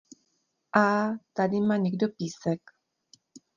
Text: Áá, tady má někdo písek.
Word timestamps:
Áá, 0.75 1.17
tady 1.33 1.61
má 1.61 1.77
někdo 1.77 2.07
písek. 2.17 2.61